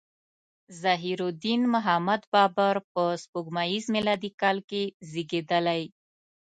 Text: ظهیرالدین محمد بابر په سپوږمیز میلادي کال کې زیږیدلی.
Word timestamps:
ظهیرالدین 0.81 1.61
محمد 1.73 2.21
بابر 2.33 2.75
په 2.93 3.03
سپوږمیز 3.23 3.83
میلادي 3.95 4.31
کال 4.41 4.57
کې 4.69 4.83
زیږیدلی. 5.11 5.83